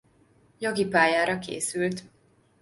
[0.57, 2.03] Jogi pályára készült.